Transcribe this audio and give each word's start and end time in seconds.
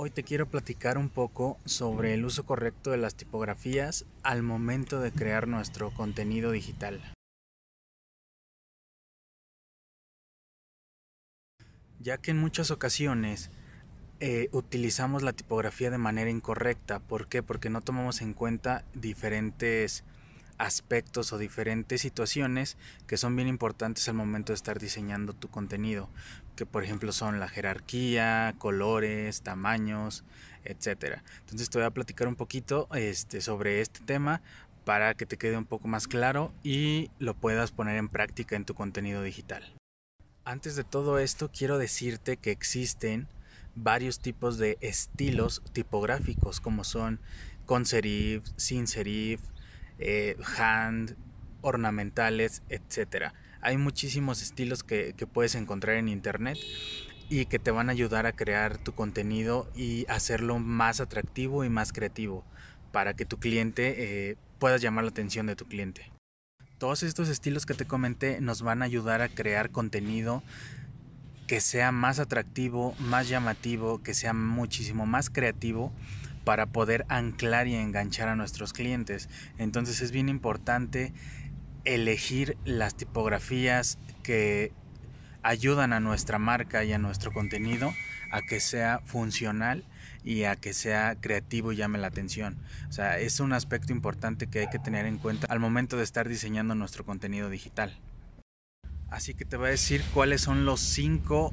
Hoy 0.00 0.10
te 0.10 0.22
quiero 0.22 0.46
platicar 0.46 0.96
un 0.96 1.08
poco 1.08 1.58
sobre 1.64 2.14
el 2.14 2.24
uso 2.24 2.46
correcto 2.46 2.92
de 2.92 2.98
las 2.98 3.16
tipografías 3.16 4.04
al 4.22 4.44
momento 4.44 5.00
de 5.00 5.10
crear 5.10 5.48
nuestro 5.48 5.90
contenido 5.90 6.52
digital. 6.52 7.00
Ya 11.98 12.18
que 12.18 12.30
en 12.30 12.38
muchas 12.38 12.70
ocasiones 12.70 13.50
eh, 14.20 14.48
utilizamos 14.52 15.24
la 15.24 15.32
tipografía 15.32 15.90
de 15.90 15.98
manera 15.98 16.30
incorrecta. 16.30 17.00
¿Por 17.00 17.26
qué? 17.26 17.42
Porque 17.42 17.68
no 17.68 17.80
tomamos 17.80 18.22
en 18.22 18.34
cuenta 18.34 18.84
diferentes 18.94 20.04
aspectos 20.58 21.32
o 21.32 21.38
diferentes 21.38 22.00
situaciones 22.00 22.76
que 23.06 23.16
son 23.16 23.34
bien 23.36 23.48
importantes 23.48 24.08
al 24.08 24.14
momento 24.14 24.52
de 24.52 24.56
estar 24.56 24.78
diseñando 24.78 25.32
tu 25.32 25.48
contenido, 25.48 26.08
que 26.56 26.66
por 26.66 26.84
ejemplo 26.84 27.12
son 27.12 27.40
la 27.40 27.48
jerarquía, 27.48 28.54
colores, 28.58 29.42
tamaños, 29.42 30.24
etcétera. 30.64 31.22
Entonces 31.40 31.70
te 31.70 31.78
voy 31.78 31.86
a 31.86 31.90
platicar 31.90 32.28
un 32.28 32.36
poquito 32.36 32.88
este, 32.92 33.40
sobre 33.40 33.80
este 33.80 34.00
tema 34.00 34.42
para 34.84 35.14
que 35.14 35.26
te 35.26 35.36
quede 35.36 35.56
un 35.56 35.66
poco 35.66 35.86
más 35.86 36.08
claro 36.08 36.52
y 36.62 37.10
lo 37.18 37.34
puedas 37.34 37.70
poner 37.70 37.96
en 37.96 38.08
práctica 38.08 38.56
en 38.56 38.64
tu 38.64 38.74
contenido 38.74 39.22
digital. 39.22 39.62
Antes 40.44 40.76
de 40.76 40.84
todo 40.84 41.18
esto 41.18 41.50
quiero 41.52 41.78
decirte 41.78 42.36
que 42.36 42.50
existen 42.50 43.28
varios 43.74 44.18
tipos 44.18 44.58
de 44.58 44.78
estilos 44.80 45.62
tipográficos 45.72 46.60
como 46.60 46.84
son 46.84 47.20
con 47.66 47.84
serif, 47.84 48.42
sin 48.56 48.86
serif, 48.86 49.40
eh, 49.98 50.36
hand, 50.56 51.16
ornamentales, 51.60 52.62
etc. 52.68 53.32
Hay 53.60 53.76
muchísimos 53.76 54.42
estilos 54.42 54.84
que, 54.84 55.14
puedes 55.32 55.54
encontrar 55.54 55.96
en 55.96 56.08
internet 56.08 56.58
y 57.28 57.46
que 57.46 57.58
te 57.58 57.70
van 57.70 57.88
a 57.88 57.92
ayudar 57.92 58.26
a 58.26 58.32
crear 58.32 58.78
tu 58.78 58.92
contenido 58.92 59.70
y 59.74 60.06
hacerlo 60.08 60.58
más 60.58 61.00
atractivo 61.00 61.64
y 61.64 61.68
más 61.68 61.92
creativo 61.92 62.44
para 62.92 63.14
que 63.14 63.26
tu 63.26 63.38
cliente 63.38 64.30
eh, 64.30 64.36
pueda 64.58 64.76
llamar 64.78 65.04
la 65.04 65.10
atención 65.10 65.46
de 65.46 65.56
tu 65.56 65.66
cliente. 65.66 66.10
Todos 66.78 67.02
estos 67.02 67.28
estilos 67.28 67.66
que 67.66 67.74
te 67.74 67.86
comenté 67.86 68.40
nos 68.40 68.62
van 68.62 68.82
a 68.82 68.84
ayudar 68.84 69.20
a 69.20 69.28
crear 69.28 69.70
contenido 69.70 70.42
que 71.48 71.60
sea 71.60 71.92
más 71.92 72.18
atractivo, 72.20 72.94
más 73.00 73.28
llamativo, 73.28 74.02
que 74.02 74.14
sea 74.14 74.32
muchísimo 74.32 75.06
más 75.06 75.30
creativo 75.30 75.92
para 76.48 76.64
poder 76.64 77.04
anclar 77.10 77.68
y 77.68 77.74
enganchar 77.74 78.26
a 78.26 78.34
nuestros 78.34 78.72
clientes. 78.72 79.28
Entonces 79.58 80.00
es 80.00 80.12
bien 80.12 80.30
importante 80.30 81.12
elegir 81.84 82.56
las 82.64 82.94
tipografías 82.94 83.98
que 84.22 84.72
ayudan 85.42 85.92
a 85.92 86.00
nuestra 86.00 86.38
marca 86.38 86.84
y 86.84 86.94
a 86.94 86.98
nuestro 86.98 87.34
contenido 87.34 87.92
a 88.32 88.40
que 88.40 88.60
sea 88.60 89.02
funcional 89.04 89.84
y 90.24 90.44
a 90.44 90.56
que 90.56 90.72
sea 90.72 91.16
creativo 91.20 91.72
y 91.72 91.76
llame 91.76 91.98
la 91.98 92.06
atención. 92.06 92.56
O 92.88 92.92
sea, 92.92 93.18
es 93.18 93.40
un 93.40 93.52
aspecto 93.52 93.92
importante 93.92 94.46
que 94.46 94.60
hay 94.60 94.70
que 94.70 94.78
tener 94.78 95.04
en 95.04 95.18
cuenta 95.18 95.48
al 95.50 95.60
momento 95.60 95.98
de 95.98 96.04
estar 96.04 96.30
diseñando 96.30 96.74
nuestro 96.74 97.04
contenido 97.04 97.50
digital. 97.50 97.94
Así 99.10 99.34
que 99.34 99.44
te 99.44 99.58
voy 99.58 99.66
a 99.66 99.72
decir 99.72 100.02
cuáles 100.14 100.40
son 100.40 100.64
los 100.64 100.80
cinco 100.80 101.52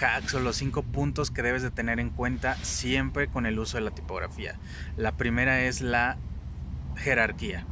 hacks 0.00 0.34
o 0.34 0.40
los 0.40 0.56
cinco 0.56 0.82
puntos 0.82 1.30
que 1.30 1.42
debes 1.42 1.62
de 1.62 1.70
tener 1.70 2.00
en 2.00 2.10
cuenta 2.10 2.56
siempre 2.62 3.28
con 3.28 3.46
el 3.46 3.58
uso 3.58 3.76
de 3.76 3.84
la 3.84 3.90
tipografía. 3.90 4.56
La 4.96 5.12
primera 5.12 5.62
es 5.62 5.80
la 5.80 6.16
jerarquía. 6.96 7.66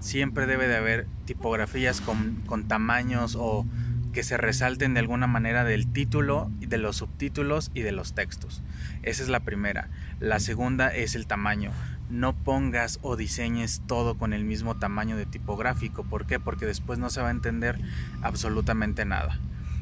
Siempre 0.00 0.46
debe 0.46 0.68
de 0.68 0.76
haber 0.76 1.06
tipografías 1.24 2.00
con, 2.00 2.42
con 2.46 2.68
tamaños 2.68 3.36
o 3.38 3.66
que 4.12 4.22
se 4.22 4.36
resalten 4.36 4.94
de 4.94 5.00
alguna 5.00 5.26
manera 5.26 5.64
del 5.64 5.88
título, 5.88 6.50
de 6.60 6.78
los 6.78 6.96
subtítulos 6.96 7.70
y 7.74 7.80
de 7.80 7.92
los 7.92 8.14
textos. 8.14 8.62
Esa 9.02 9.22
es 9.22 9.28
la 9.28 9.40
primera. 9.40 9.88
La 10.20 10.38
segunda 10.40 10.94
es 10.94 11.16
el 11.16 11.26
tamaño. 11.26 11.72
No 12.10 12.32
pongas 12.32 13.00
o 13.02 13.16
diseñes 13.16 13.82
todo 13.86 14.16
con 14.16 14.32
el 14.32 14.44
mismo 14.44 14.76
tamaño 14.76 15.16
de 15.16 15.26
tipográfico. 15.26 16.04
¿Por 16.04 16.26
qué? 16.26 16.38
Porque 16.38 16.64
después 16.64 16.98
no 16.98 17.10
se 17.10 17.22
va 17.22 17.28
a 17.28 17.32
entender 17.32 17.80
absolutamente 18.22 19.04
nada. 19.04 19.40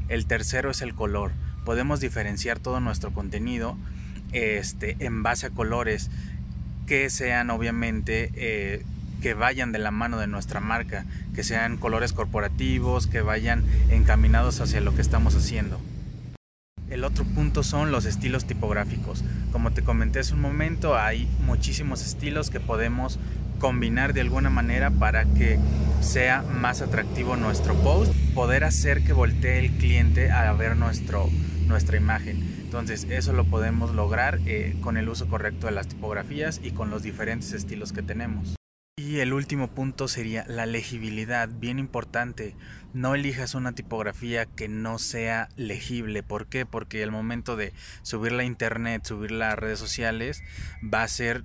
El 0.09 0.26
tercero 0.26 0.71
es 0.71 0.81
el 0.81 0.94
color 0.94 1.32
podemos 1.64 2.00
diferenciar 2.00 2.58
todo 2.58 2.80
nuestro 2.80 3.12
contenido 3.12 3.76
este, 4.32 4.96
en 5.00 5.22
base 5.22 5.46
a 5.46 5.50
colores 5.50 6.10
que 6.86 7.10
sean 7.10 7.50
obviamente 7.50 8.30
eh, 8.34 8.84
que 9.20 9.34
vayan 9.34 9.72
de 9.72 9.78
la 9.78 9.90
mano 9.90 10.18
de 10.18 10.26
nuestra 10.26 10.60
marca, 10.60 11.06
que 11.34 11.44
sean 11.44 11.76
colores 11.76 12.12
corporativos, 12.12 13.06
que 13.06 13.20
vayan 13.22 13.64
encaminados 13.90 14.60
hacia 14.60 14.80
lo 14.80 14.94
que 14.94 15.00
estamos 15.00 15.36
haciendo. 15.36 15.80
El 16.90 17.04
otro 17.04 17.24
punto 17.24 17.62
son 17.62 17.92
los 17.92 18.04
estilos 18.04 18.44
tipográficos. 18.44 19.24
Como 19.52 19.70
te 19.70 19.82
comenté 19.82 20.18
hace 20.18 20.34
un 20.34 20.40
momento, 20.40 20.98
hay 20.98 21.26
muchísimos 21.46 22.04
estilos 22.04 22.50
que 22.50 22.60
podemos 22.60 23.18
combinar 23.60 24.12
de 24.12 24.20
alguna 24.20 24.50
manera 24.50 24.90
para 24.90 25.24
que 25.24 25.58
sea 26.02 26.42
más 26.42 26.82
atractivo 26.82 27.36
nuestro 27.36 27.74
post, 27.76 28.12
poder 28.34 28.64
hacer 28.64 29.04
que 29.04 29.12
voltee 29.12 29.58
el 29.58 29.70
cliente 29.72 30.30
a 30.30 30.52
ver 30.52 30.76
nuestro, 30.76 31.28
nuestra 31.66 31.96
imagen. 31.96 32.42
Entonces 32.60 33.06
eso 33.10 33.32
lo 33.32 33.44
podemos 33.44 33.94
lograr 33.94 34.41
eh, 34.46 34.76
con 34.80 34.96
el 34.96 35.08
uso 35.08 35.28
correcto 35.28 35.66
de 35.66 35.72
las 35.72 35.88
tipografías 35.88 36.60
y 36.62 36.72
con 36.72 36.91
los 36.91 37.02
diferentes 37.02 37.52
estilos 37.52 37.92
que 37.92 38.02
tenemos. 38.02 38.56
Y 38.98 39.20
el 39.20 39.32
último 39.32 39.68
punto 39.68 40.06
sería 40.06 40.44
la 40.48 40.66
legibilidad, 40.66 41.48
bien 41.48 41.78
importante. 41.78 42.54
No 42.92 43.14
elijas 43.14 43.54
una 43.54 43.72
tipografía 43.72 44.44
que 44.44 44.68
no 44.68 44.98
sea 44.98 45.48
legible. 45.56 46.22
¿Por 46.22 46.46
qué? 46.46 46.66
Porque 46.66 47.02
al 47.02 47.10
momento 47.10 47.56
de 47.56 47.72
subirla 48.02 48.42
a 48.42 48.46
internet, 48.46 49.04
subirla 49.04 49.52
a 49.52 49.56
redes 49.56 49.78
sociales, 49.78 50.42
va 50.82 51.02
a 51.02 51.08
ser 51.08 51.44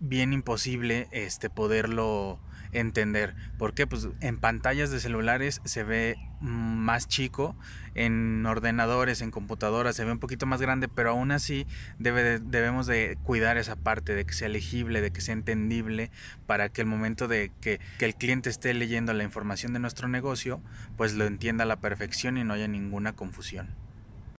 bien 0.00 0.32
imposible 0.32 1.08
este 1.10 1.50
poderlo 1.50 2.38
entender. 2.74 3.34
porque 3.58 3.86
Pues 3.86 4.08
en 4.20 4.38
pantallas 4.38 4.90
de 4.90 5.00
celulares 5.00 5.60
se 5.64 5.84
ve 5.84 6.16
más 6.40 7.08
chico, 7.08 7.56
en 7.94 8.44
ordenadores, 8.44 9.22
en 9.22 9.30
computadoras 9.30 9.96
se 9.96 10.04
ve 10.04 10.12
un 10.12 10.18
poquito 10.18 10.44
más 10.44 10.60
grande, 10.60 10.88
pero 10.88 11.10
aún 11.10 11.30
así 11.30 11.66
debe 11.98 12.38
debemos 12.38 12.86
de 12.86 13.16
cuidar 13.22 13.56
esa 13.56 13.76
parte, 13.76 14.14
de 14.14 14.26
que 14.26 14.34
sea 14.34 14.48
legible, 14.48 15.00
de 15.00 15.10
que 15.10 15.20
sea 15.20 15.32
entendible, 15.32 16.10
para 16.46 16.68
que 16.68 16.82
el 16.82 16.86
momento 16.86 17.28
de 17.28 17.50
que 17.60 17.80
el 18.00 18.14
cliente 18.14 18.50
esté 18.50 18.74
leyendo 18.74 19.14
la 19.14 19.24
información 19.24 19.72
de 19.72 19.78
nuestro 19.78 20.08
negocio, 20.08 20.60
pues 20.96 21.14
lo 21.14 21.24
entienda 21.24 21.64
a 21.64 21.66
la 21.66 21.80
perfección 21.80 22.36
y 22.36 22.44
no 22.44 22.54
haya 22.54 22.68
ninguna 22.68 23.14
confusión. 23.14 23.83